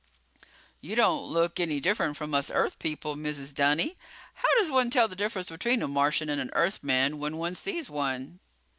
[0.81, 3.53] "You don't look any different from us Earth people, Mrs.
[3.53, 3.97] Dunny.
[4.33, 7.87] How does one tell the difference between a Martian and an Earthman when one sees
[7.87, 8.39] one?"